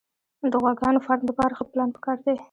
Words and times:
د 0.51 0.53
غواګانو 0.61 1.03
فارم 1.05 1.23
دپاره 1.27 1.55
ښه 1.57 1.65
پلان 1.71 1.89
پکار 1.95 2.17
دی 2.25 2.35